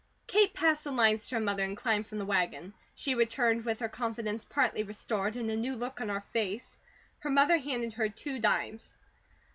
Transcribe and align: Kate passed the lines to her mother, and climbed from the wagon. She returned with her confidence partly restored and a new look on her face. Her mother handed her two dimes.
Kate 0.25 0.51
passed 0.55 0.83
the 0.83 0.91
lines 0.91 1.27
to 1.27 1.35
her 1.35 1.39
mother, 1.41 1.63
and 1.63 1.77
climbed 1.77 2.07
from 2.07 2.17
the 2.17 2.25
wagon. 2.25 2.73
She 2.95 3.13
returned 3.13 3.65
with 3.65 3.77
her 3.81 3.87
confidence 3.87 4.43
partly 4.43 4.81
restored 4.81 5.35
and 5.35 5.51
a 5.51 5.55
new 5.55 5.75
look 5.75 6.01
on 6.01 6.09
her 6.09 6.21
face. 6.33 6.75
Her 7.19 7.29
mother 7.29 7.59
handed 7.59 7.93
her 7.93 8.09
two 8.09 8.39
dimes. 8.39 8.93